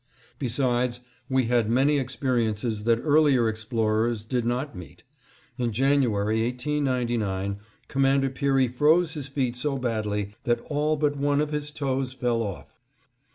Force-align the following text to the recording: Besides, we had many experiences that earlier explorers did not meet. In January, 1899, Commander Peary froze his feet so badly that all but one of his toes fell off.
Besides, 0.39 1.01
we 1.29 1.43
had 1.43 1.69
many 1.69 1.99
experiences 1.99 2.85
that 2.85 2.99
earlier 3.03 3.47
explorers 3.47 4.25
did 4.25 4.45
not 4.45 4.75
meet. 4.75 5.03
In 5.59 5.71
January, 5.71 6.41
1899, 6.41 7.59
Commander 7.87 8.31
Peary 8.31 8.67
froze 8.67 9.13
his 9.13 9.27
feet 9.27 9.55
so 9.55 9.77
badly 9.77 10.33
that 10.43 10.61
all 10.61 10.95
but 10.97 11.17
one 11.17 11.39
of 11.39 11.51
his 11.51 11.69
toes 11.69 12.13
fell 12.13 12.41
off. 12.41 12.79